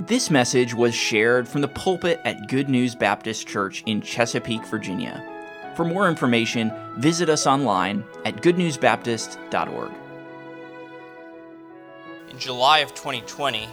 [0.00, 5.24] This message was shared from the pulpit at Good News Baptist Church in Chesapeake, Virginia.
[5.74, 9.90] For more information, visit us online at goodnewsbaptist.org.
[12.30, 13.68] In July of 2020,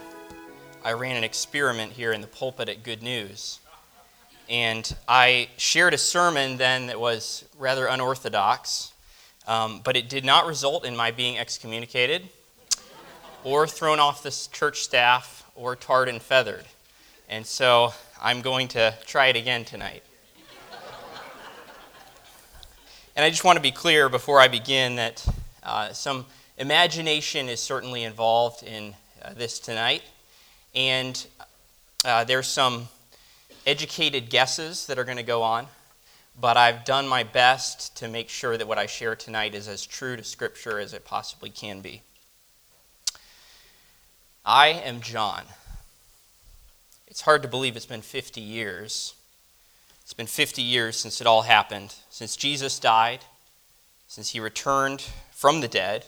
[0.83, 3.59] I ran an experiment here in the pulpit at Good News.
[4.49, 8.93] And I shared a sermon then that was rather unorthodox,
[9.47, 12.29] um, but it did not result in my being excommunicated
[13.43, 16.65] or thrown off the church staff or tarred and feathered.
[17.27, 20.03] And so I'm going to try it again tonight.
[23.15, 25.25] and I just want to be clear before I begin that
[25.63, 26.25] uh, some
[26.57, 30.03] imagination is certainly involved in uh, this tonight.
[30.75, 31.25] And
[32.03, 32.87] uh, there's some
[33.65, 35.67] educated guesses that are going to go on,
[36.39, 39.85] but I've done my best to make sure that what I share tonight is as
[39.85, 42.01] true to Scripture as it possibly can be.
[44.45, 45.41] I am John.
[47.07, 49.15] It's hard to believe it's been 50 years.
[50.03, 53.21] It's been 50 years since it all happened, since Jesus died,
[54.07, 55.01] since he returned
[55.31, 56.05] from the dead,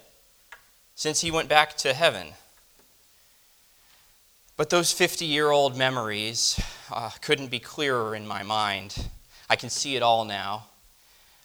[0.93, 2.27] since he went back to heaven.
[4.55, 9.07] But those 50 year old memories uh, couldn't be clearer in my mind.
[9.49, 10.67] I can see it all now.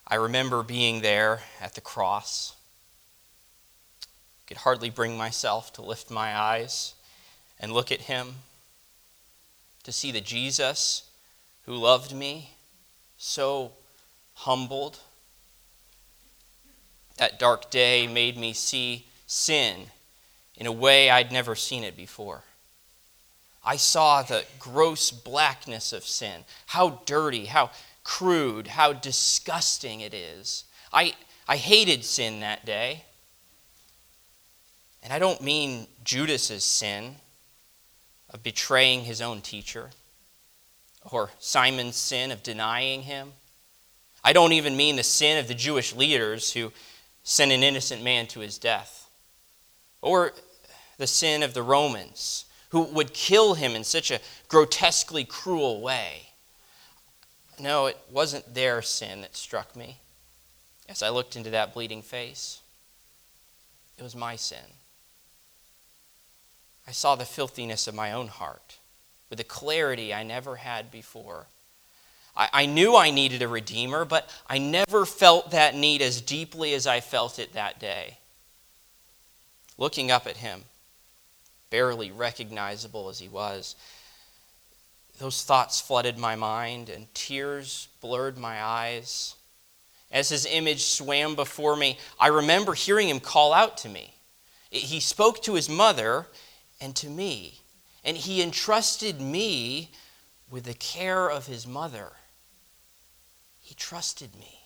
[0.07, 2.55] I remember being there at the cross
[4.53, 6.92] could hardly bring myself to lift my eyes
[7.58, 8.34] and look at him,
[9.83, 11.05] to see the Jesus
[11.64, 12.50] who loved me,
[13.17, 13.73] so
[14.34, 14.98] humbled.
[17.17, 19.86] That dark day made me see sin
[20.55, 22.42] in a way I'd never seen it before.
[23.64, 27.70] I saw the gross blackness of sin, how dirty, how
[28.05, 30.64] crude, how disgusting it is.
[30.92, 31.14] I,
[31.48, 33.05] I hated sin that day.
[35.03, 37.17] And I don't mean Judas's sin
[38.31, 39.91] of betraying his own teacher
[41.11, 43.33] or Simon's sin of denying him.
[44.25, 46.73] I don't even mean the sin of the Jewish leaders who
[47.24, 49.08] sent an innocent man to his death
[50.01, 50.33] or
[50.98, 56.29] the sin of the Romans who would kill him in such a grotesquely cruel way.
[57.58, 59.98] No, it wasn't their sin that struck me
[60.89, 62.61] as I looked into that bleeding face.
[63.98, 64.64] It was my sin.
[66.87, 68.79] I saw the filthiness of my own heart
[69.31, 71.47] with a clarity I never had before.
[72.37, 76.75] I, I, knew I needed a Redeemer, but I never felt that need as deeply
[76.75, 78.19] as I felt it that day.
[79.79, 80.65] Looking up at him,
[81.71, 83.75] barely recognizable as he was,
[85.19, 89.35] those thoughts flooded my mind and tears blurred my eyes.
[90.11, 94.15] As his image swam before me, I remember hearing him call out to me.
[94.71, 96.27] He spoke to his mother
[96.83, 97.61] and to me.
[98.05, 99.93] And he entrusted me
[100.51, 102.11] with the care of his mother.
[103.63, 104.59] He trusted me.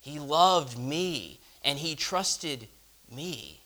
[0.00, 2.68] He loved me, and he trusted
[3.10, 3.62] me.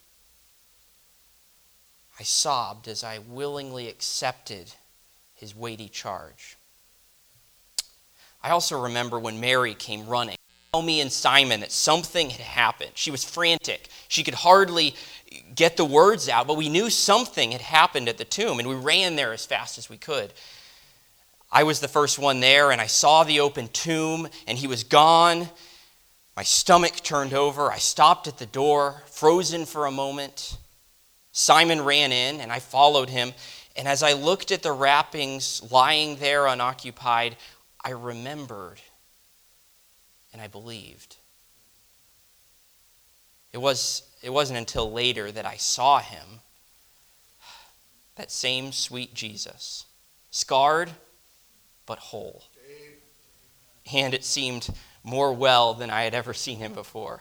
[2.20, 4.72] I sobbed as I willingly accepted
[5.34, 6.56] his weighty charge.
[8.42, 10.36] I also remember when Mary came running
[10.82, 12.92] me and Simon that something had happened.
[12.94, 13.88] She was frantic.
[14.08, 14.94] She could hardly
[15.54, 18.74] get the words out, but we knew something had happened at the tomb, and we
[18.74, 20.32] ran there as fast as we could.
[21.50, 24.84] I was the first one there, and I saw the open tomb, and he was
[24.84, 25.48] gone.
[26.36, 27.70] My stomach turned over.
[27.70, 30.58] I stopped at the door, frozen for a moment.
[31.32, 33.32] Simon ran in, and I followed him.
[33.76, 37.36] And as I looked at the wrappings lying there unoccupied,
[37.84, 38.80] I remembered
[40.36, 41.16] and I believed.
[43.52, 46.40] It, was, it wasn't until later that I saw him,
[48.16, 49.86] that same sweet Jesus,
[50.32, 50.90] scarred
[51.86, 52.42] but whole.
[53.92, 54.68] And it seemed
[55.04, 57.20] more well than I had ever seen him before.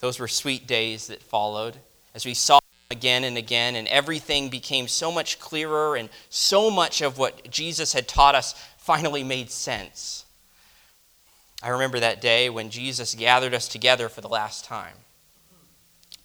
[0.00, 1.76] Those were sweet days that followed
[2.14, 2.58] as we saw
[2.90, 7.92] again and again, and everything became so much clearer, and so much of what Jesus
[7.92, 10.24] had taught us finally made sense.
[11.62, 14.94] I remember that day when Jesus gathered us together for the last time.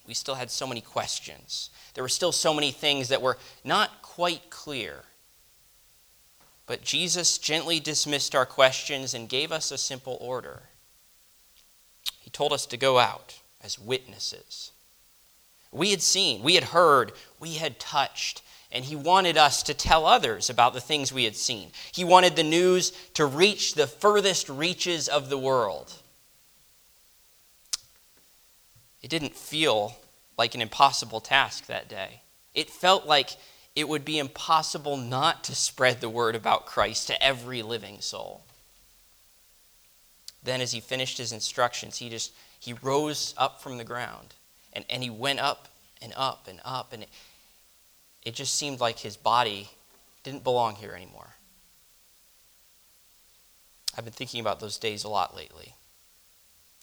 [0.07, 1.69] We still had so many questions.
[1.94, 5.04] There were still so many things that were not quite clear.
[6.65, 10.63] But Jesus gently dismissed our questions and gave us a simple order.
[12.19, 14.71] He told us to go out as witnesses.
[15.71, 20.06] We had seen, we had heard, we had touched, and he wanted us to tell
[20.06, 21.71] others about the things we had seen.
[21.92, 25.94] He wanted the news to reach the furthest reaches of the world.
[29.07, 29.95] It didn't feel
[30.38, 32.24] like an impossible task that day.
[32.54, 33.38] It felt like
[33.74, 38.44] it would be impossible not to spread the word about Christ to every living soul.
[40.44, 44.33] Then, as he finished his instructions, he just he rose up from the ground
[44.74, 45.69] and, and he went up
[46.01, 47.09] and up and up, and it,
[48.25, 49.69] it just seemed like his body
[50.24, 51.30] didn't belong here anymore.
[53.98, 55.75] I've been thinking about those days a lot lately.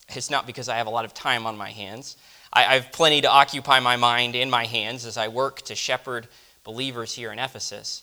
[0.09, 2.17] It's not because I have a lot of time on my hands.
[2.53, 5.75] I, I have plenty to occupy my mind and my hands as I work to
[5.75, 6.29] shepherd
[6.63, 8.03] believers here in Ephesus.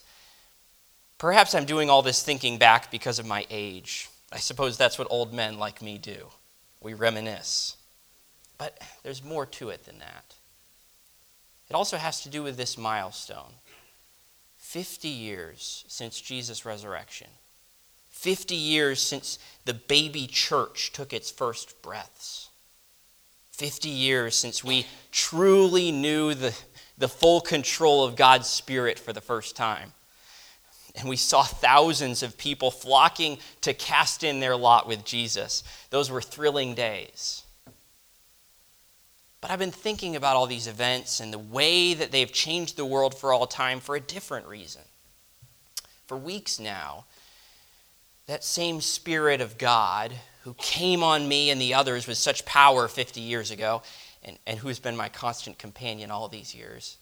[1.18, 4.08] Perhaps I'm doing all this thinking back because of my age.
[4.32, 6.28] I suppose that's what old men like me do.
[6.80, 7.76] We reminisce.
[8.58, 10.34] But there's more to it than that.
[11.68, 13.54] It also has to do with this milestone
[14.58, 17.28] 50 years since Jesus' resurrection,
[18.22, 22.50] 50 years since the baby church took its first breaths,
[23.50, 26.56] 50 years since we truly knew the,
[26.96, 29.92] the full control of God's Spirit for the first time.
[30.94, 35.64] And we saw thousands of people flocking to cast in their lot with Jesus.
[35.90, 37.42] Those were thrilling days.
[39.40, 42.84] But I've been thinking about all these events and the way that they've changed the
[42.84, 44.82] world for all time for a different reason.
[46.06, 47.06] For weeks now,
[48.26, 52.88] that same Spirit of God who came on me and the others with such power
[52.88, 53.82] 50 years ago,
[54.24, 56.98] and, and who has been my constant companion all these years,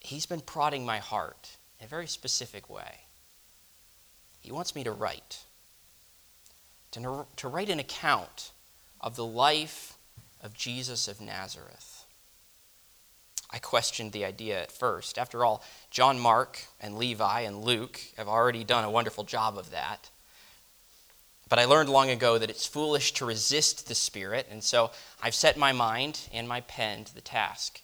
[0.00, 3.00] he's been prodding my heart in a very specific way.
[4.40, 5.44] He wants me to write,
[6.92, 8.50] to, to write an account
[9.00, 9.96] of the life
[10.42, 12.04] of Jesus of Nazareth.
[13.50, 15.16] I questioned the idea at first.
[15.16, 19.70] After all, John Mark and Levi and Luke have already done a wonderful job of
[19.70, 20.10] that.
[21.48, 24.90] But I learned long ago that it's foolish to resist the Spirit, and so
[25.22, 27.82] I've set my mind and my pen to the task.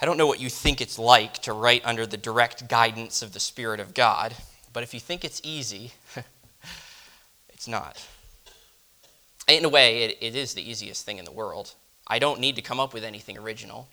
[0.00, 3.32] I don't know what you think it's like to write under the direct guidance of
[3.32, 4.34] the Spirit of God,
[4.72, 5.92] but if you think it's easy,
[7.50, 8.06] it's not.
[9.48, 11.74] In a way, it, it is the easiest thing in the world.
[12.06, 13.88] I don't need to come up with anything original.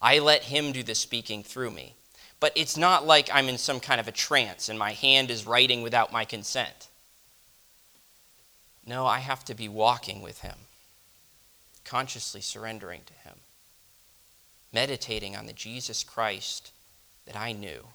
[0.00, 1.94] I let Him do the speaking through me.
[2.40, 5.46] But it's not like I'm in some kind of a trance and my hand is
[5.46, 6.88] writing without my consent.
[8.90, 10.56] No, I have to be walking with Him,
[11.84, 13.36] consciously surrendering to Him,
[14.72, 16.72] meditating on the Jesus Christ
[17.24, 17.86] that I knew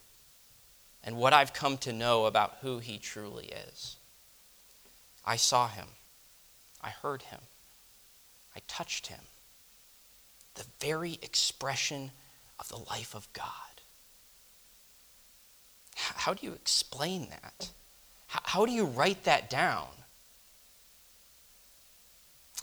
[1.03, 3.97] and what I've come to know about who He truly is.
[5.25, 5.87] I saw Him.
[6.81, 7.41] I heard him.
[8.55, 9.19] I touched him.
[10.53, 12.11] The very expression
[12.59, 13.51] of the life of God.
[15.95, 17.71] How do you explain that?
[18.27, 19.87] How do you write that down?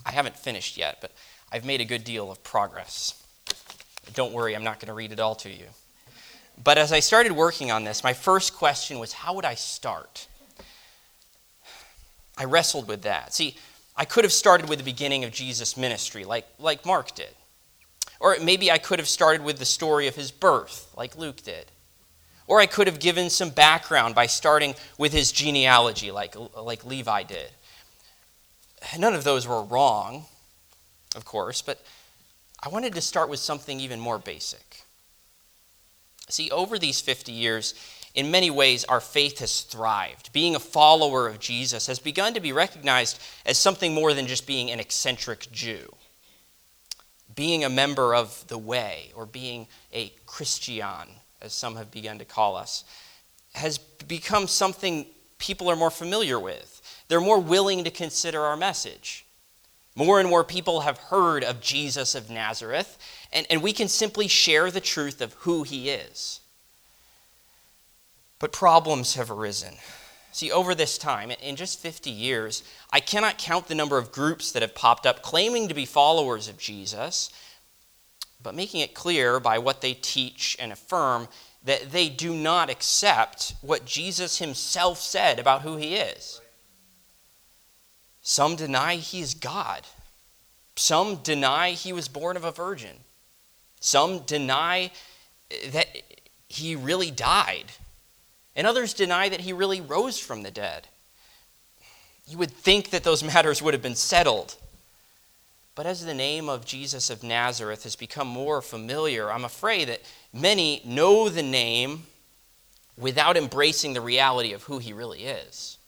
[0.05, 1.11] I haven't finished yet, but
[1.51, 3.23] I've made a good deal of progress.
[4.13, 5.65] Don't worry, I'm not going to read it all to you.
[6.61, 10.27] But as I started working on this, my first question was how would I start?
[12.37, 13.33] I wrestled with that.
[13.33, 13.57] See,
[13.95, 17.29] I could have started with the beginning of Jesus' ministry, like, like Mark did.
[18.19, 21.65] Or maybe I could have started with the story of his birth, like Luke did.
[22.47, 27.23] Or I could have given some background by starting with his genealogy, like, like Levi
[27.23, 27.49] did.
[28.97, 30.25] None of those were wrong,
[31.15, 31.83] of course, but
[32.61, 34.83] I wanted to start with something even more basic.
[36.29, 37.73] See, over these 50 years,
[38.15, 40.31] in many ways, our faith has thrived.
[40.31, 44.45] Being a follower of Jesus has begun to be recognized as something more than just
[44.45, 45.93] being an eccentric Jew.
[47.35, 51.09] Being a member of the way, or being a Christian,
[51.41, 52.83] as some have begun to call us,
[53.53, 55.07] has become something
[55.39, 56.72] people are more familiar with.
[57.13, 59.23] They're more willing to consider our message.
[59.95, 62.97] More and more people have heard of Jesus of Nazareth,
[63.31, 66.39] and, and we can simply share the truth of who he is.
[68.39, 69.75] But problems have arisen.
[70.31, 74.51] See, over this time, in just 50 years, I cannot count the number of groups
[74.51, 77.29] that have popped up claiming to be followers of Jesus,
[78.41, 81.27] but making it clear by what they teach and affirm
[81.63, 86.39] that they do not accept what Jesus himself said about who he is.
[88.23, 89.83] Some deny he is God.
[90.75, 92.95] Some deny he was born of a virgin.
[93.79, 94.91] Some deny
[95.71, 95.87] that
[96.47, 97.65] he really died
[98.55, 100.87] and others deny that he really rose from the dead.
[102.27, 104.55] You would think that those matters would have been settled.
[105.75, 110.01] But as the name of Jesus of Nazareth has become more familiar, I'm afraid that
[110.31, 112.03] many know the name
[112.95, 115.79] without embracing the reality of who he really is.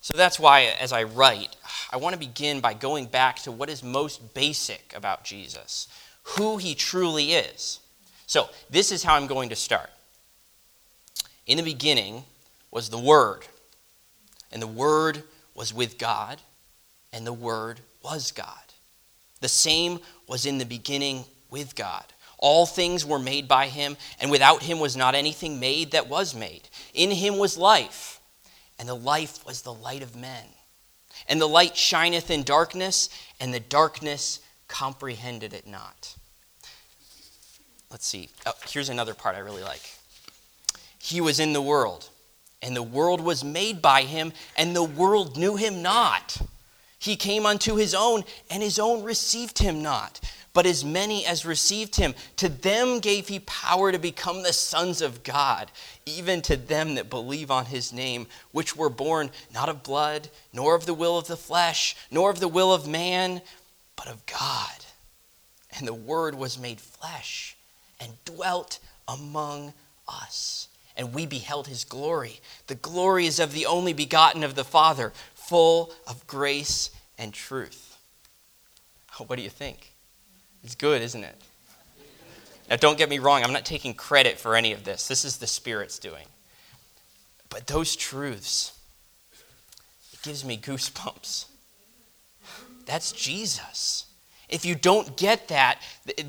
[0.00, 1.56] So that's why, as I write,
[1.92, 5.88] I want to begin by going back to what is most basic about Jesus,
[6.22, 7.80] who he truly is.
[8.26, 9.90] So, this is how I'm going to start.
[11.46, 12.24] In the beginning
[12.70, 13.42] was the Word,
[14.52, 16.40] and the Word was with God,
[17.12, 18.54] and the Word was God.
[19.40, 22.04] The same was in the beginning with God.
[22.38, 26.34] All things were made by him, and without him was not anything made that was
[26.34, 26.68] made.
[26.94, 28.19] In him was life,
[28.80, 30.46] and the life was the light of men.
[31.28, 36.16] And the light shineth in darkness, and the darkness comprehended it not.
[37.90, 38.30] Let's see.
[38.46, 39.82] Oh, here's another part I really like.
[40.98, 42.08] He was in the world,
[42.62, 46.40] and the world was made by him, and the world knew him not.
[47.00, 50.20] He came unto his own, and his own received him not.
[50.52, 55.00] But as many as received him, to them gave he power to become the sons
[55.00, 55.70] of God,
[56.04, 60.74] even to them that believe on his name, which were born not of blood, nor
[60.74, 63.40] of the will of the flesh, nor of the will of man,
[63.96, 64.84] but of God.
[65.78, 67.56] And the Word was made flesh
[67.98, 68.78] and dwelt
[69.08, 69.72] among
[70.06, 70.68] us.
[70.96, 72.40] And we beheld his glory.
[72.66, 75.14] The glory is of the only begotten of the Father,
[75.50, 77.98] full of grace and truth.
[79.26, 79.92] What do you think?
[80.62, 81.34] It's good, isn't it?
[82.70, 85.08] Now, don't get me wrong, I'm not taking credit for any of this.
[85.08, 86.26] This is the Spirit's doing.
[87.48, 88.78] But those truths,
[90.12, 91.46] it gives me goosebumps.
[92.86, 94.06] That's Jesus.
[94.48, 95.82] If you don't get that,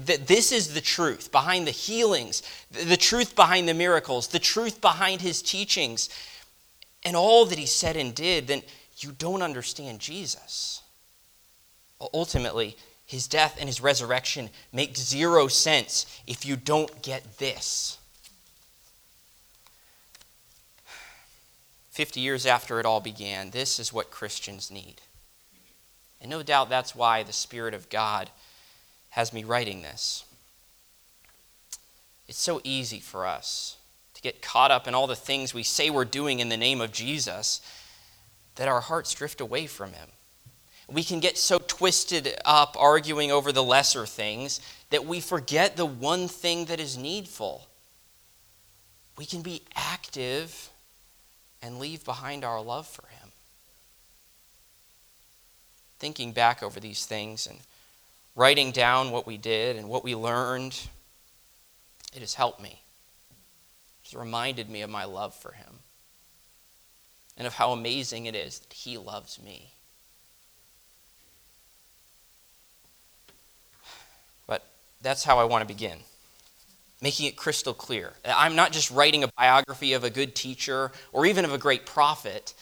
[0.05, 4.81] that this is the truth behind the healings, the truth behind the miracles, the truth
[4.81, 6.09] behind his teachings,
[7.03, 8.63] and all that he said and did, then
[9.03, 10.81] you don't understand Jesus.
[12.13, 17.97] Ultimately, his death and his resurrection make zero sense if you don't get this.
[21.91, 25.01] 50 years after it all began, this is what Christians need.
[26.21, 28.29] And no doubt that's why the Spirit of God
[29.09, 30.23] has me writing this.
[32.27, 33.75] It's so easy for us
[34.13, 36.79] to get caught up in all the things we say we're doing in the name
[36.79, 37.59] of Jesus
[38.55, 40.09] that our hearts drift away from Him
[40.91, 45.85] we can get so twisted up arguing over the lesser things that we forget the
[45.85, 47.67] one thing that is needful.
[49.17, 50.69] We can be active
[51.61, 53.29] and leave behind our love for Him.
[55.99, 57.59] Thinking back over these things and
[58.35, 60.77] writing down what we did and what we learned,
[62.13, 62.81] it has helped me.
[64.03, 65.80] It's reminded me of my love for Him
[67.37, 69.71] and of how amazing it is that He loves me.
[74.47, 74.65] But
[75.01, 75.99] that's how I want to begin.
[77.01, 78.13] Making it crystal clear.
[78.25, 81.85] I'm not just writing a biography of a good teacher or even of a great
[81.85, 82.53] prophet.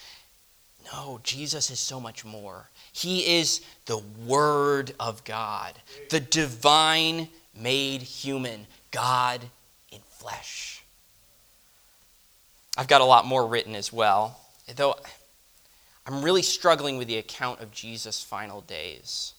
[0.92, 2.70] No, Jesus is so much more.
[2.92, 5.74] He is the Word of God,
[6.10, 9.42] the divine made human, God
[9.92, 10.84] in flesh.
[12.78, 14.40] I've got a lot more written as well,
[14.76, 14.96] though
[16.06, 19.34] I'm really struggling with the account of Jesus' final days.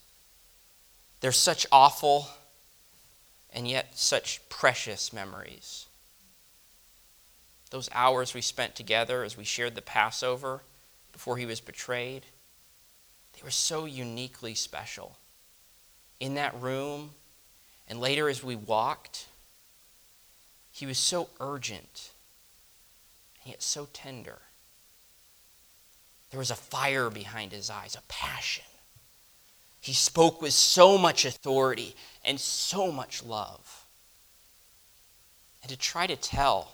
[1.19, 2.27] They're such awful
[3.53, 5.87] and yet such precious memories.
[7.69, 10.61] Those hours we spent together as we shared the Passover
[11.11, 12.23] before he was betrayed,
[13.33, 15.17] they were so uniquely special.
[16.19, 17.11] In that room,
[17.87, 19.27] and later as we walked,
[20.71, 22.11] he was so urgent
[23.43, 24.39] and yet so tender.
[26.31, 28.63] There was a fire behind his eyes, a passion.
[29.81, 33.85] He spoke with so much authority and so much love.
[35.61, 36.73] And to try to tell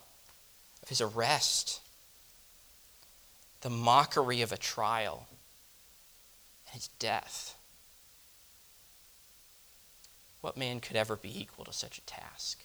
[0.83, 1.81] of his arrest,
[3.61, 5.27] the mockery of a trial,
[6.67, 7.55] and his death.
[10.41, 12.63] What man could ever be equal to such a task?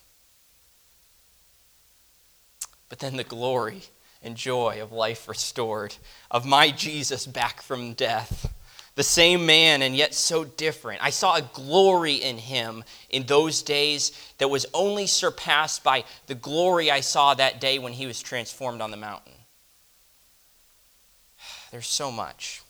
[2.91, 3.85] But then the glory
[4.23, 5.95] and joy of life restored,
[6.31, 8.53] of my Jesus back from death
[8.95, 11.03] the same man and yet so different.
[11.03, 16.35] I saw a glory in him in those days that was only surpassed by the
[16.35, 19.33] glory I saw that day when he was transformed on the mountain.
[21.71, 22.63] There's so much,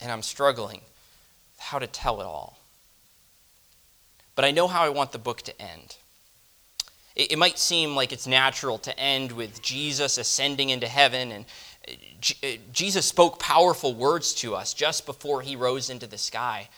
[0.00, 0.82] and I'm struggling
[1.58, 2.58] how to tell it all.
[4.34, 5.96] But I know how I want the book to end.
[7.16, 11.44] It, might seem like it's natural to end with Jesus ascending into heaven and
[11.88, 16.68] uh, Jesus spoke powerful words to us just before he rose into the sky.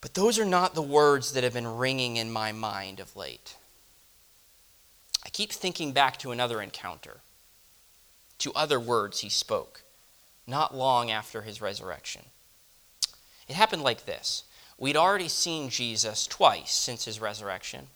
[0.00, 3.56] But those are not the words that have been ringing in my mind of late.
[5.24, 7.18] I keep thinking back to another encounter,
[8.38, 9.82] to other words he spoke,
[10.46, 12.22] not long after his resurrection.
[13.46, 14.44] It happened like this
[14.78, 17.88] We'd already seen Jesus twice since his resurrection.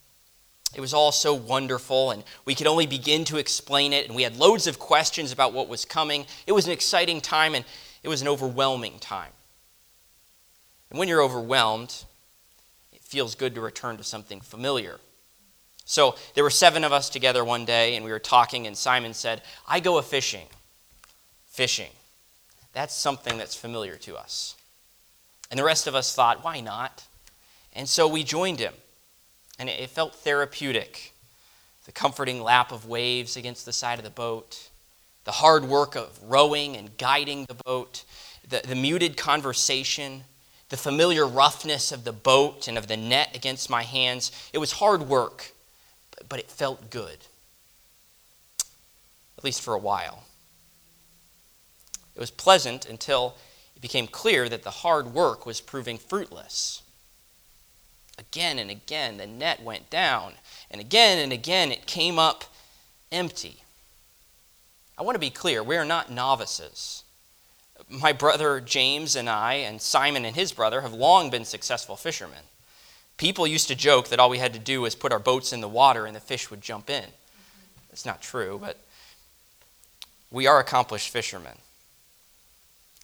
[0.76, 4.24] It was all so wonderful, and we could only begin to explain it, and we
[4.24, 6.26] had loads of questions about what was coming.
[6.46, 7.64] It was an exciting time, and
[8.02, 9.32] it was an overwhelming time.
[10.90, 12.04] And when you're overwhelmed,
[12.92, 15.00] it feels good to return to something familiar.
[15.86, 19.14] So there were seven of us together one day, and we were talking, and Simon
[19.14, 20.46] said, I go a fishing.
[21.46, 21.90] Fishing.
[22.74, 24.56] That's something that's familiar to us.
[25.50, 27.04] And the rest of us thought, why not?
[27.72, 28.74] And so we joined him,
[29.58, 31.12] and it felt therapeutic.
[31.84, 34.68] The comforting lap of waves against the side of the boat,
[35.24, 38.04] the hard work of rowing and guiding the boat,
[38.48, 40.24] the, the muted conversation,
[40.68, 44.32] the familiar roughness of the boat and of the net against my hands.
[44.52, 45.52] It was hard work,
[46.28, 47.18] but it felt good,
[49.38, 50.24] at least for a while.
[52.14, 53.36] It was pleasant until
[53.76, 56.82] it became clear that the hard work was proving fruitless.
[58.18, 60.34] Again and again, the net went down,
[60.70, 62.44] and again and again, it came up
[63.12, 63.62] empty.
[64.98, 67.04] I want to be clear we are not novices.
[67.88, 72.44] My brother James and I, and Simon and his brother, have long been successful fishermen.
[73.18, 75.60] People used to joke that all we had to do was put our boats in
[75.60, 77.04] the water and the fish would jump in.
[77.90, 78.78] It's not true, but
[80.30, 81.58] we are accomplished fishermen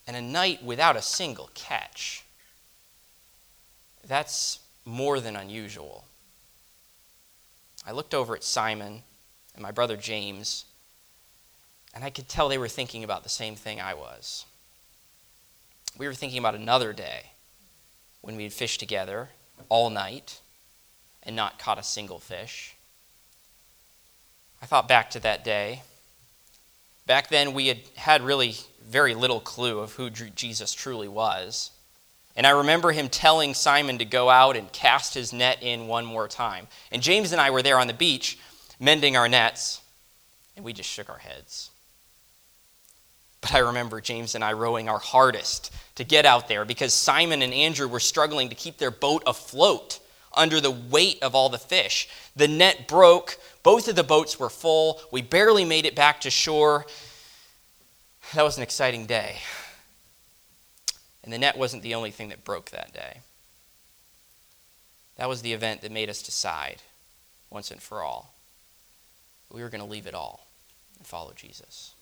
[0.06, 2.24] and a night without a single catch.
[4.06, 6.04] That's more than unusual.
[7.86, 9.02] I looked over at Simon
[9.54, 10.64] and my brother James,
[11.94, 14.46] and I could tell they were thinking about the same thing I was.
[15.98, 17.32] We were thinking about another day
[18.22, 19.30] when we'd fished together
[19.68, 20.40] all night
[21.22, 22.74] and not caught a single fish.
[24.62, 25.82] I thought back to that day.
[27.06, 31.72] Back then, we had had really very little clue of who Jesus truly was.
[32.34, 36.04] And I remember him telling Simon to go out and cast his net in one
[36.04, 36.66] more time.
[36.90, 38.38] And James and I were there on the beach
[38.80, 39.80] mending our nets,
[40.56, 41.70] and we just shook our heads.
[43.40, 47.42] But I remember James and I rowing our hardest to get out there because Simon
[47.42, 49.98] and Andrew were struggling to keep their boat afloat
[50.34, 52.08] under the weight of all the fish.
[52.34, 56.30] The net broke, both of the boats were full, we barely made it back to
[56.30, 56.86] shore,
[58.34, 59.36] that was an exciting day.
[61.24, 63.18] And the net wasn't the only thing that broke that day.
[65.16, 66.82] That was the event that made us decide,
[67.50, 68.34] once and for all,
[69.50, 70.46] we were going to leave it all
[70.98, 71.94] and follow Jesus.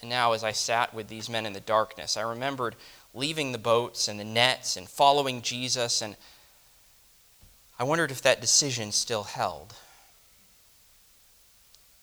[0.00, 2.76] And now, as I sat with these men in the darkness, I remembered
[3.14, 6.16] leaving the boats and the nets and following Jesus, and
[7.78, 9.74] I wondered if that decision still held.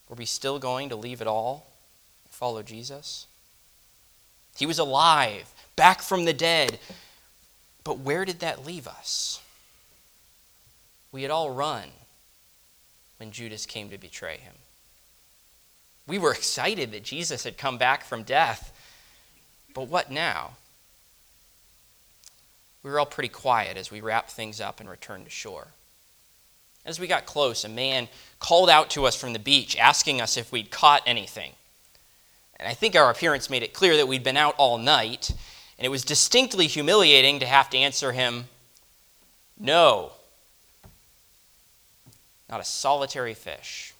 [0.09, 1.67] Were we still going to leave it all
[2.25, 3.27] and follow Jesus?
[4.57, 6.79] He was alive, back from the dead.
[7.83, 9.41] But where did that leave us?
[11.11, 11.89] We had all run
[13.17, 14.53] when Judas came to betray him.
[16.07, 18.71] We were excited that Jesus had come back from death.
[19.73, 20.51] But what now?
[22.83, 25.67] We were all pretty quiet as we wrapped things up and returned to shore.
[26.85, 28.07] As we got close, a man
[28.39, 31.53] called out to us from the beach, asking us if we'd caught anything.
[32.57, 35.31] And I think our appearance made it clear that we'd been out all night,
[35.77, 38.45] and it was distinctly humiliating to have to answer him,
[39.59, 40.11] No.
[42.49, 43.93] Not a solitary fish.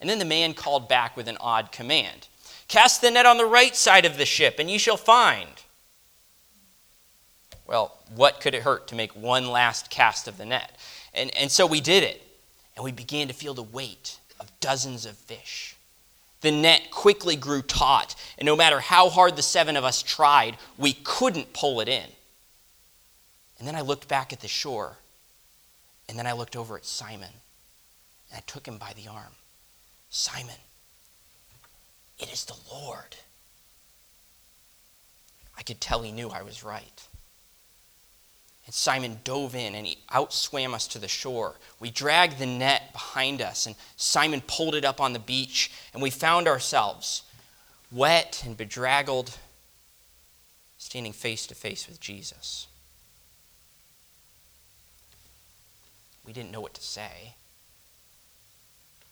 [0.00, 2.28] And then the man called back with an odd command
[2.66, 5.48] Cast the net on the right side of the ship, and ye shall find.
[7.66, 10.76] Well, what could it hurt to make one last cast of the net?
[11.12, 12.22] And, and so we did it,
[12.74, 15.76] and we began to feel the weight of dozens of fish
[16.44, 20.56] the net quickly grew taut, and no matter how hard the seven of us tried,
[20.78, 22.06] we couldn't pull it in.
[23.58, 24.98] And then I looked back at the shore,
[26.08, 27.30] and then I looked over at Simon,
[28.30, 29.32] and I took him by the arm.
[30.10, 30.54] Simon,
[32.18, 33.16] it is the Lord.
[35.56, 37.08] I could tell he knew I was right.
[38.66, 41.56] And Simon dove in and he outswam us to the shore.
[41.80, 46.02] We dragged the net behind us, and Simon pulled it up on the beach, and
[46.02, 47.22] we found ourselves
[47.92, 49.36] wet and bedraggled,
[50.78, 52.66] standing face to face with Jesus.
[56.24, 57.34] We didn't know what to say.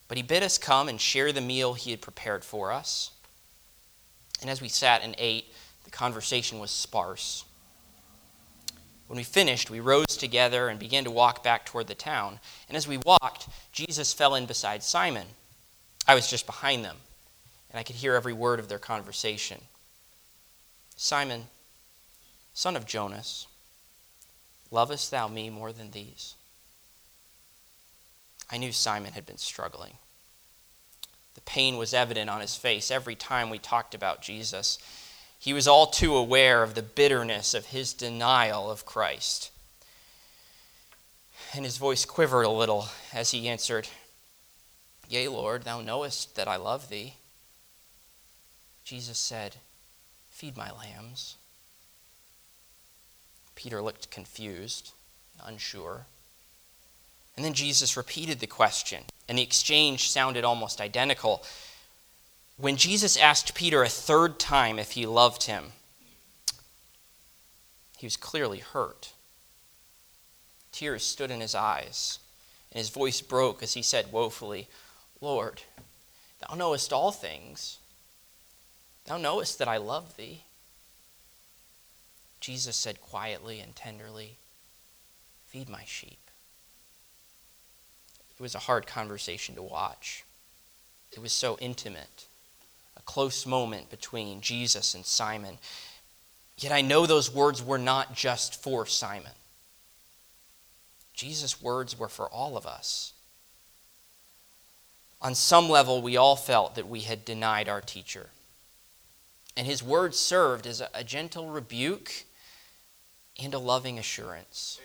[0.07, 3.11] But he bid us come and share the meal he had prepared for us.
[4.41, 7.45] And as we sat and ate, the conversation was sparse.
[9.13, 12.39] When we finished, we rose together and began to walk back toward the town.
[12.67, 15.27] And as we walked, Jesus fell in beside Simon.
[16.07, 16.97] I was just behind them,
[17.69, 19.61] and I could hear every word of their conversation.
[20.95, 21.43] Simon,
[22.55, 23.45] son of Jonas,
[24.71, 26.33] lovest thou me more than these?
[28.49, 29.93] I knew Simon had been struggling.
[31.35, 34.79] The pain was evident on his face every time we talked about Jesus.
[35.43, 39.51] He was all too aware of the bitterness of his denial of Christ.
[41.53, 43.89] And his voice quivered a little as he answered,
[45.09, 47.15] Yea, Lord, thou knowest that I love thee.
[48.85, 49.57] Jesus said,
[50.29, 51.35] Feed my lambs.
[53.53, 54.91] Peter looked confused,
[55.43, 56.05] unsure.
[57.35, 61.43] And then Jesus repeated the question, and the exchange sounded almost identical.
[62.57, 65.71] When Jesus asked Peter a third time if he loved him,
[67.97, 69.13] he was clearly hurt.
[70.71, 72.19] Tears stood in his eyes,
[72.71, 74.67] and his voice broke as he said woefully,
[75.21, 75.61] Lord,
[76.39, 77.79] thou knowest all things.
[79.05, 80.43] Thou knowest that I love thee.
[82.39, 84.37] Jesus said quietly and tenderly,
[85.47, 86.19] Feed my sheep.
[88.37, 90.23] It was a hard conversation to watch.
[91.11, 92.25] It was so intimate,
[92.97, 95.57] a close moment between Jesus and Simon.
[96.57, 99.31] Yet I know those words were not just for Simon.
[101.13, 103.13] Jesus' words were for all of us.
[105.21, 108.29] On some level, we all felt that we had denied our teacher.
[109.55, 112.25] And his words served as a gentle rebuke
[113.41, 114.79] and a loving assurance.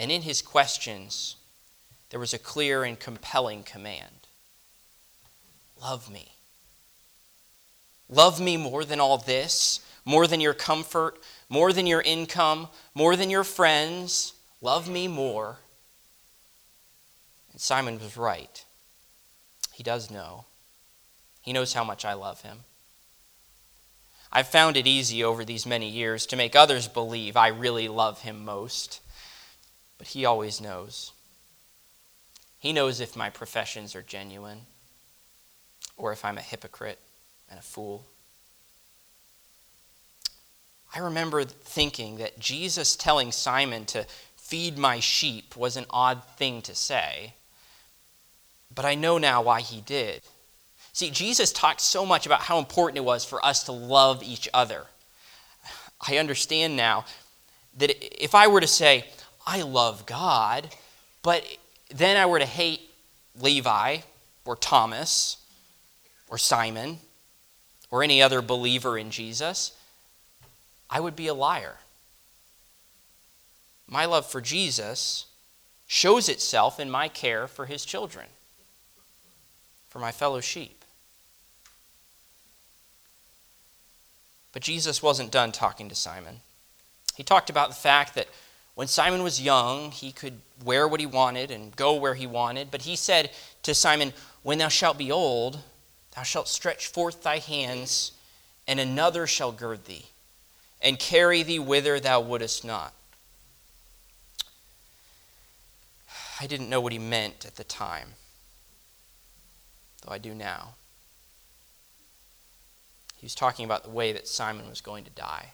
[0.00, 1.36] And in his questions,
[2.10, 4.17] there was a clear and compelling command
[5.80, 6.32] Love me.
[8.08, 13.16] Love me more than all this, more than your comfort, more than your income, more
[13.16, 14.32] than your friends.
[14.60, 15.58] Love me more.
[17.52, 18.64] And Simon was right.
[19.72, 20.46] He does know.
[21.42, 22.60] He knows how much I love him.
[24.32, 28.22] I've found it easy over these many years to make others believe I really love
[28.22, 29.00] him most,
[29.96, 31.12] but he always knows.
[32.58, 34.66] He knows if my professions are genuine
[35.98, 36.98] or if I'm a hypocrite
[37.50, 38.06] and a fool.
[40.94, 44.06] I remember thinking that Jesus telling Simon to
[44.36, 47.34] feed my sheep was an odd thing to say,
[48.74, 50.22] but I know now why he did.
[50.92, 54.48] See, Jesus talked so much about how important it was for us to love each
[54.54, 54.84] other.
[56.08, 57.04] I understand now
[57.76, 59.04] that if I were to say,
[59.46, 60.74] I love God,
[61.22, 61.44] but
[61.94, 62.80] then I were to hate
[63.40, 63.98] Levi
[64.44, 65.36] or Thomas
[66.28, 66.98] or Simon
[67.90, 69.72] or any other believer in Jesus,
[70.90, 71.76] I would be a liar.
[73.86, 75.26] My love for Jesus
[75.86, 78.26] shows itself in my care for his children,
[79.88, 80.84] for my fellow sheep.
[84.52, 86.40] But Jesus wasn't done talking to Simon.
[87.16, 88.28] He talked about the fact that
[88.74, 92.70] when Simon was young, he could wear what he wanted and go where he wanted.
[92.70, 93.30] But he said
[93.64, 94.12] to Simon,
[94.42, 95.58] When thou shalt be old,
[96.14, 98.12] thou shalt stretch forth thy hands,
[98.66, 100.06] and another shall gird thee,
[100.80, 102.92] and carry thee whither thou wouldest not.
[106.40, 108.10] I didn't know what he meant at the time,
[110.02, 110.74] though I do now.
[113.16, 115.48] He was talking about the way that Simon was going to die.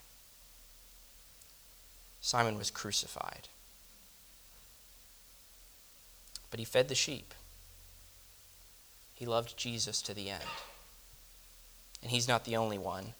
[2.21, 3.49] Simon was crucified.
[6.51, 7.33] But he fed the sheep.
[9.25, 10.45] He loved Jesus to the end.
[12.03, 13.15] And he's not the only one.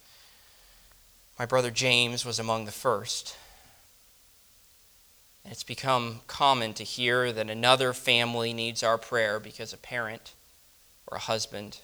[1.39, 3.39] My brother James was among the first.
[5.43, 10.35] And it's become common to hear that another family needs our prayer because a parent
[11.07, 11.79] or a husband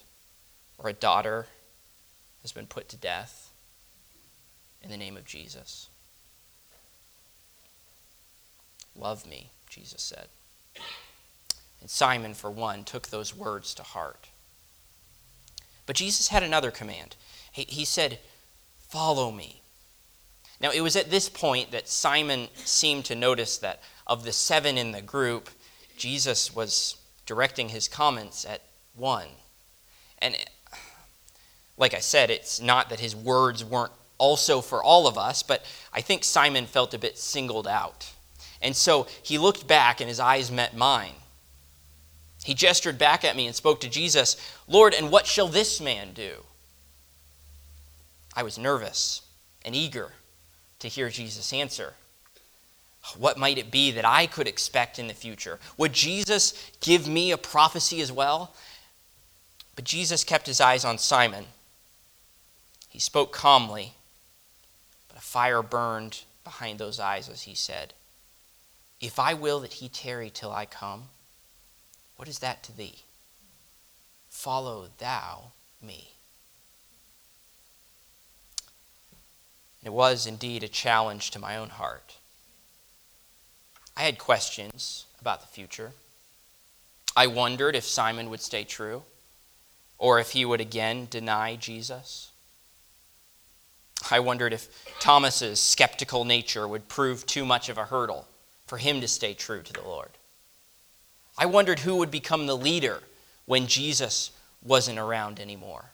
[0.77, 1.47] or a daughter
[2.43, 3.55] has been put to death
[4.83, 5.89] in the name of Jesus.
[8.95, 10.29] Love me, Jesus said.
[11.81, 14.29] And Simon, for one, took those words to heart.
[15.87, 17.17] But Jesus had another command.
[17.51, 18.19] He, he said,
[18.89, 19.63] Follow me.
[20.61, 24.77] Now, it was at this point that Simon seemed to notice that of the seven
[24.77, 25.49] in the group,
[25.97, 28.63] Jesus was directing his comments at
[28.95, 29.29] one.
[30.19, 30.37] And
[31.79, 35.65] like I said, it's not that his words weren't also for all of us, but
[35.93, 38.13] I think Simon felt a bit singled out.
[38.61, 41.15] And so he looked back and his eyes met mine.
[42.45, 46.13] He gestured back at me and spoke to Jesus, Lord, and what shall this man
[46.15, 46.45] do?
[48.35, 49.23] I was nervous
[49.65, 50.13] and eager
[50.79, 51.95] to hear Jesus answer.
[53.19, 55.59] What might it be that I could expect in the future?
[55.77, 58.55] Would Jesus give me a prophecy as well?
[59.75, 61.47] But Jesus kept his eyes on Simon.
[62.89, 63.95] He spoke calmly,
[65.09, 67.95] but a fire burned behind those eyes as he said,
[69.01, 71.05] If I will that he tarry till I come,
[72.21, 72.97] what is that to thee?
[74.29, 76.11] Follow thou me.
[79.83, 82.17] It was indeed a challenge to my own heart.
[83.97, 85.93] I had questions about the future.
[87.17, 89.05] I wondered if Simon would stay true
[89.97, 92.33] or if he would again deny Jesus.
[94.11, 94.69] I wondered if
[95.01, 98.29] Thomas's skeptical nature would prove too much of a hurdle
[98.67, 100.11] for him to stay true to the Lord.
[101.41, 103.01] I wondered who would become the leader
[103.47, 104.31] when Jesus
[104.63, 105.87] wasn't around anymore.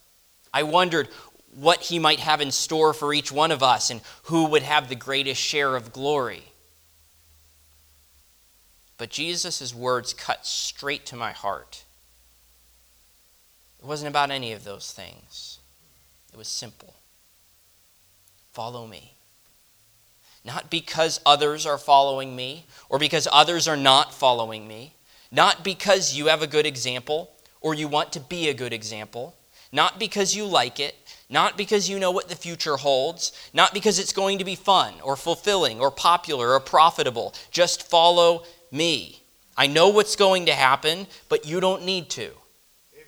[0.52, 1.08] I wondered
[1.54, 4.88] what he might have in store for each one of us and who would have
[4.88, 6.42] the greatest share of glory.
[8.98, 11.84] But Jesus' words cut straight to my heart.
[13.78, 15.60] It wasn't about any of those things,
[16.32, 16.94] it was simple.
[18.52, 19.12] Follow me.
[20.44, 24.95] Not because others are following me or because others are not following me.
[25.30, 29.34] Not because you have a good example or you want to be a good example.
[29.72, 30.94] Not because you like it.
[31.28, 33.32] Not because you know what the future holds.
[33.52, 37.34] Not because it's going to be fun or fulfilling or popular or profitable.
[37.50, 39.22] Just follow me.
[39.56, 42.26] I know what's going to happen, but you don't need to.
[42.94, 43.04] Amen.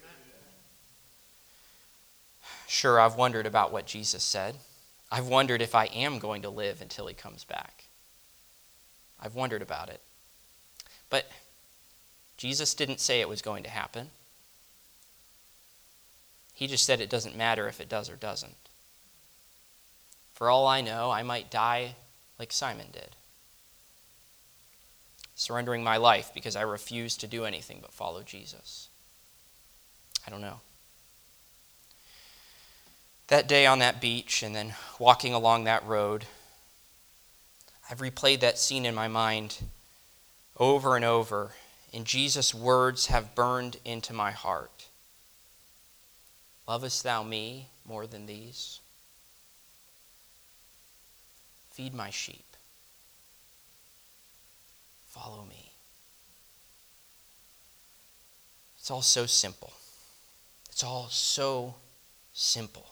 [2.67, 4.57] Sure, I've wondered about what Jesus said.
[5.11, 7.85] I've wondered if I am going to live until he comes back.
[9.21, 10.01] I've wondered about it.
[11.11, 11.27] But
[12.39, 14.09] Jesus didn't say it was going to happen.
[16.55, 18.57] He just said it doesn't matter if it does or doesn't.
[20.33, 21.97] For all I know, I might die
[22.39, 23.17] like Simon did
[25.39, 28.89] surrendering my life because I refuse to do anything but follow Jesus?
[30.27, 30.61] I don't know.
[33.29, 36.25] That day on that beach and then walking along that road,
[37.89, 39.59] I've replayed that scene in my mind
[40.57, 41.53] over and over,
[41.93, 44.89] and Jesus' words have burned into my heart.
[46.67, 48.81] Lovest thou me more than these?
[51.71, 52.45] Feed my sheep.
[55.07, 55.73] Follow me.
[58.79, 59.73] It's all so simple.
[60.71, 61.75] It's all so
[62.33, 62.87] simple.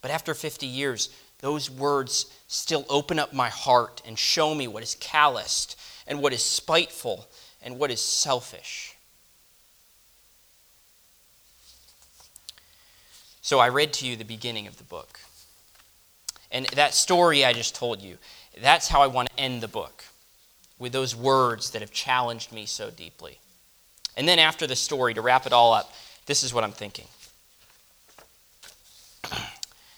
[0.00, 4.82] But after 50 years, those words still open up my heart and show me what
[4.82, 5.76] is calloused
[6.08, 7.28] and what is spiteful
[7.62, 8.96] and what is selfish.
[13.42, 15.20] So I read to you the beginning of the book.
[16.50, 18.16] And that story I just told you,
[18.60, 20.04] that's how I want to end the book
[20.78, 23.38] with those words that have challenged me so deeply.
[24.16, 25.92] And then after the story, to wrap it all up,
[26.26, 27.06] this is what I'm thinking.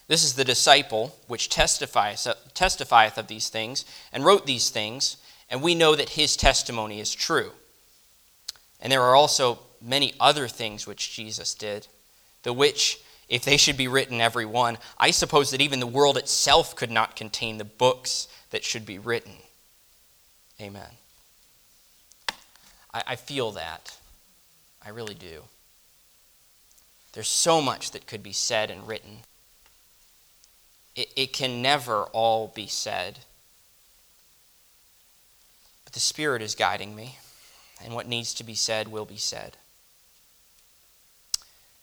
[0.08, 5.16] This is the disciple which testifies, testifieth of these things and wrote these things,
[5.50, 7.50] and we know that his testimony is true.
[8.80, 11.88] And there are also many other things which Jesus did,
[12.42, 16.16] the which, if they should be written every one, I suppose that even the world
[16.16, 19.32] itself could not contain the books that should be written.
[20.60, 20.90] Amen.
[22.92, 23.96] I, I feel that.
[24.84, 25.42] I really do.
[27.12, 29.18] There's so much that could be said and written.
[30.94, 33.20] It, it can never all be said.
[35.90, 37.18] But the Spirit is guiding me,
[37.85, 39.57] and what needs to be said will be said.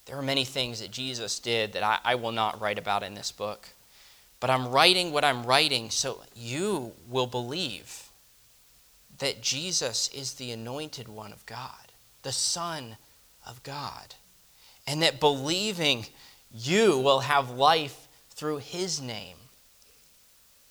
[0.05, 3.15] There are many things that Jesus did that I, I will not write about in
[3.15, 3.67] this book.
[4.39, 8.07] But I'm writing what I'm writing so you will believe
[9.17, 11.91] that Jesus is the anointed one of God,
[12.23, 12.95] the Son
[13.45, 14.15] of God,
[14.87, 16.05] and that believing
[16.49, 19.35] you will have life through his name.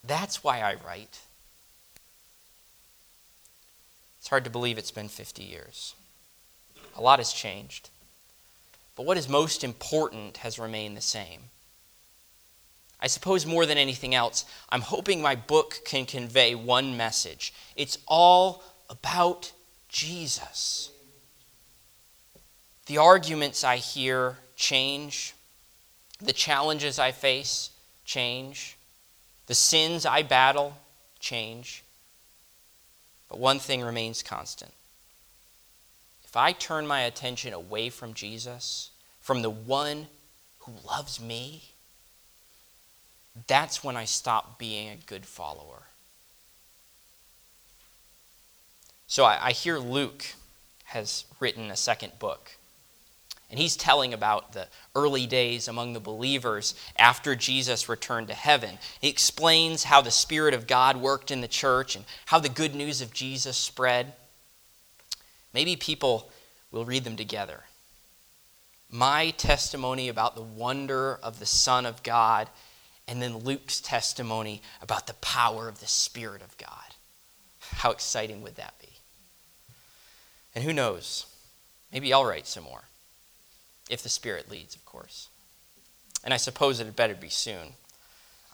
[0.02, 1.18] That's why I write.
[4.26, 5.94] It's hard to believe it's been 50 years.
[6.96, 7.90] A lot has changed.
[8.96, 11.42] But what is most important has remained the same.
[13.00, 17.54] I suppose more than anything else, I'm hoping my book can convey one message.
[17.76, 19.52] It's all about
[19.88, 20.90] Jesus.
[22.86, 25.34] The arguments I hear change,
[26.20, 27.70] the challenges I face
[28.04, 28.76] change,
[29.46, 30.76] the sins I battle
[31.20, 31.84] change.
[33.28, 34.72] But one thing remains constant.
[36.24, 40.06] If I turn my attention away from Jesus, from the one
[40.60, 41.62] who loves me,
[43.46, 45.82] that's when I stop being a good follower.
[49.06, 50.26] So I, I hear Luke
[50.86, 52.56] has written a second book.
[53.48, 58.78] And he's telling about the early days among the believers after Jesus returned to heaven.
[59.00, 62.74] He explains how the Spirit of God worked in the church and how the good
[62.74, 64.14] news of Jesus spread.
[65.54, 66.30] Maybe people
[66.72, 67.64] will read them together.
[68.90, 72.48] My testimony about the wonder of the Son of God,
[73.06, 76.94] and then Luke's testimony about the power of the Spirit of God.
[77.60, 78.88] How exciting would that be?
[80.54, 81.26] And who knows?
[81.92, 82.82] Maybe I'll write some more.
[83.88, 85.28] If the Spirit leads, of course.
[86.24, 87.74] And I suppose it had better be soon.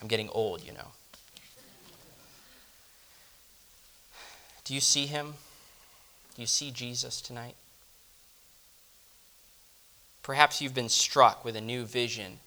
[0.01, 0.89] I'm getting old, you know.
[4.65, 5.35] Do you see him?
[6.35, 7.55] Do you see Jesus tonight?
[10.23, 12.39] Perhaps you've been struck with a new vision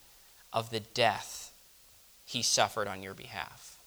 [0.53, 1.51] of the death
[2.25, 3.77] he suffered on your behalf.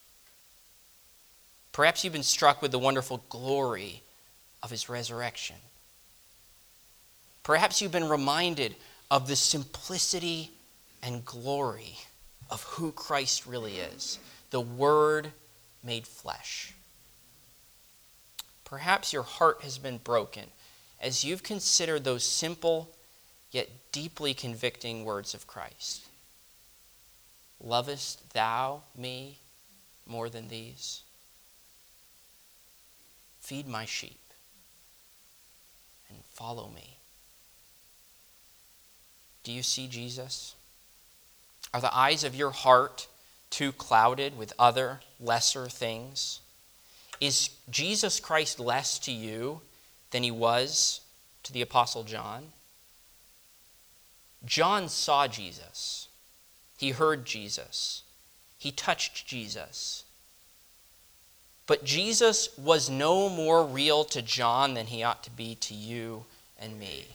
[1.73, 4.03] Perhaps you've been struck with the wonderful glory
[4.63, 5.57] of his resurrection.
[7.49, 8.77] Perhaps you've been reminded
[9.11, 10.51] of the simplicity
[11.03, 11.97] and glory
[12.51, 14.19] of who Christ really is
[14.51, 15.33] the Word
[15.83, 16.75] made flesh.
[18.67, 20.45] Perhaps your heart has been broken
[21.01, 22.91] as you've considered those simple
[23.51, 26.07] yet deeply convicting words of Christ.
[27.65, 29.39] Lovest thou me
[30.07, 31.01] more than these?
[33.41, 34.21] Feed my sheep
[36.11, 36.98] and follow me.
[39.49, 40.55] Do you see Jesus?
[41.73, 43.07] Are the eyes of your heart
[43.49, 46.41] too clouded with other lesser things?
[47.19, 49.63] Is Jesus Christ less to you
[50.11, 51.01] than he was
[51.45, 52.49] to the Apostle John?
[54.45, 56.09] John saw Jesus.
[56.77, 58.03] He heard Jesus.
[58.59, 60.05] He touched Jesus.
[61.67, 66.27] But Jesus was no more real to John than he ought to be to you
[66.61, 67.07] and me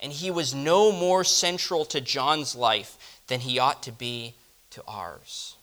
[0.00, 4.34] and he was no more central to John's life than he ought to be
[4.70, 5.56] to ours.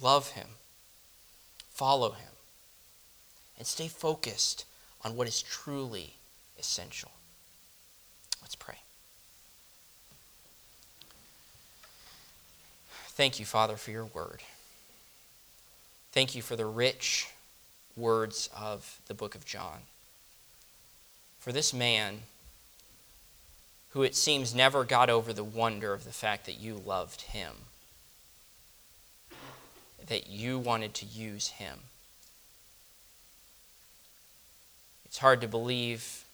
[0.00, 0.48] Love him,
[1.70, 2.32] follow him,
[3.58, 4.64] and stay focused
[5.04, 6.14] on what is truly
[6.58, 7.12] essential.
[8.40, 8.78] Let's pray.
[13.08, 14.40] Thank you, Father, for your word.
[16.12, 17.28] Thank you for the rich
[17.94, 19.80] words of the book of John
[21.42, 22.20] for this man
[23.90, 27.52] who it seems never got over the wonder of the fact that you loved him,
[30.06, 31.80] that you wanted to use him.
[35.04, 36.24] It's hard to believe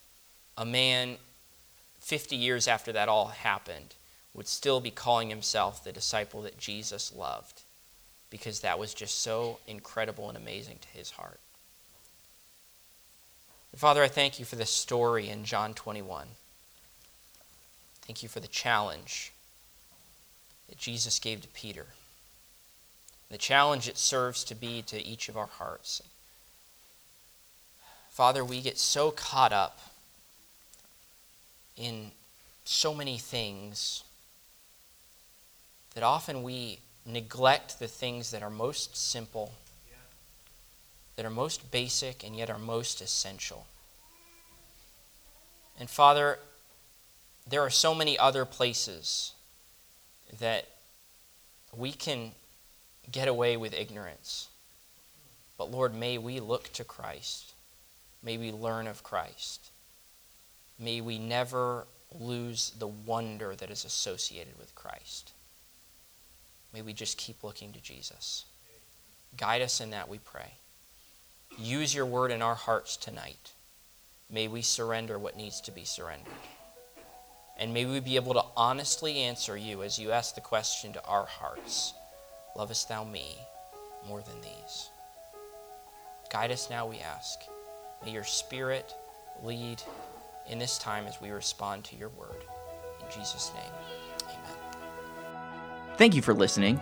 [0.55, 1.17] a man
[2.01, 3.95] 50 years after that all happened
[4.35, 7.63] would still be calling himself the disciple that Jesus loved
[8.29, 11.39] because that was just so incredible and amazing to his heart.
[13.75, 16.27] Father, I thank you for this story in John 21.
[18.01, 19.31] Thank you for the challenge
[20.67, 21.85] that Jesus gave to Peter.
[23.29, 26.01] The challenge it serves to be to each of our hearts.
[28.09, 29.79] Father, we get so caught up
[31.77, 32.11] in
[32.65, 34.03] so many things
[35.93, 39.53] that often we neglect the things that are most simple
[41.19, 43.67] that are most basic and yet are most essential.
[45.77, 46.39] And Father,
[47.45, 49.33] there are so many other places
[50.39, 50.69] that
[51.75, 52.31] we can
[53.11, 54.47] get away with ignorance.
[55.57, 57.51] But Lord, may we look to Christ.
[58.23, 59.71] May we learn of Christ.
[60.79, 61.85] May we never
[62.17, 65.33] lose the wonder that is associated with Christ.
[66.73, 68.45] May we just keep looking to Jesus.
[69.35, 70.53] Guide us in that, we pray.
[71.57, 73.51] Use your word in our hearts tonight.
[74.29, 76.33] May we surrender what needs to be surrendered.
[77.57, 81.05] And may we be able to honestly answer you as you ask the question to
[81.05, 81.93] our hearts
[82.55, 83.37] Lovest thou me
[84.07, 84.89] more than these?
[86.31, 87.39] Guide us now, we ask.
[88.03, 88.93] May your spirit
[89.43, 89.81] lead
[90.49, 92.43] in this time as we respond to your word.
[92.99, 93.73] In Jesus' name,
[94.25, 94.57] amen.
[95.97, 96.81] Thank you for listening.